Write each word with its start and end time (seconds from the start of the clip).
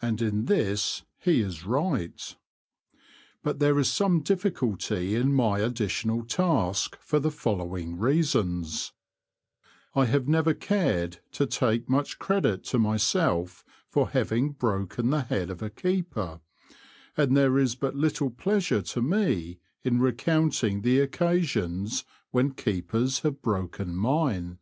And 0.00 0.22
in 0.22 0.46
this 0.46 1.02
he 1.18 1.42
is 1.42 1.66
right. 1.66 2.36
But 3.42 3.58
there 3.58 3.78
is 3.78 3.92
some 3.92 4.22
difficulty 4.22 5.14
in 5.14 5.34
my 5.34 5.58
additional 5.58 6.24
task 6.24 6.96
for 7.02 7.20
the 7.20 7.30
following 7.30 7.98
reasons: 7.98 8.94
I 9.94 10.06
have 10.06 10.26
never 10.26 10.54
cared 10.54 11.18
to 11.32 11.44
take 11.44 11.86
much 11.86 12.18
credit 12.18 12.64
to 12.64 12.78
myself 12.78 13.62
for 13.90 14.08
having 14.08 14.52
broken 14.52 15.10
the 15.10 15.20
head 15.24 15.50
of 15.50 15.60
a 15.60 15.68
keeper, 15.68 16.40
and 17.14 17.36
there 17.36 17.58
is 17.58 17.74
but 17.74 17.94
little 17.94 18.30
pleasure 18.30 18.80
to 18.80 19.02
me 19.02 19.58
in 19.84 20.00
re 20.00 20.14
counting 20.14 20.80
the 20.80 21.00
occasions 21.00 22.06
when 22.30 22.52
keepers 22.54 23.18
have 23.18 23.42
broken 23.42 23.94
mine. 23.94 24.60